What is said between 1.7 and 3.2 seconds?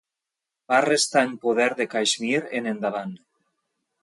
de Caixmir en endavant.